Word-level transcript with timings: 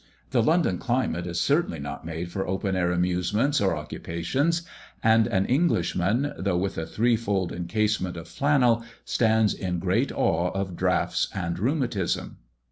The 0.31 0.41
London 0.41 0.79
climate 0.79 1.27
is 1.27 1.39
certainly 1.39 1.77
not 1.77 2.03
made 2.03 2.31
for 2.31 2.47
open 2.47 2.75
air 2.75 2.91
amusements 2.91 3.61
or 3.61 3.77
occupations; 3.77 4.63
and 5.03 5.27
an 5.27 5.45
Englishman, 5.45 6.33
though 6.39 6.57
with 6.57 6.79
a 6.79 6.87
threefold 6.87 7.51
encasement 7.51 8.17
of 8.17 8.27
flannel, 8.27 8.83
stands 9.05 9.53
in 9.53 9.77
great 9.77 10.11
awe 10.11 10.49
of 10.55 10.75
draughts 10.75 11.27
and 11.35 11.59
rheumatism. 11.59 12.37